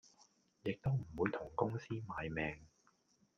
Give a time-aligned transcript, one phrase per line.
[0.63, 2.65] 亦都唔會同公司賣命